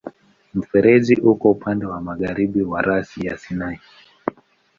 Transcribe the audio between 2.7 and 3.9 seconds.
rasi ya Sinai.